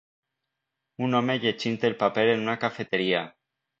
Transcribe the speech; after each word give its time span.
Un 1.07 1.13
home 1.19 1.35
llegint 1.43 1.77
el 1.91 1.97
paper 2.01 2.25
en 2.33 2.45
una 2.49 2.57
cafeteria. 2.65 3.21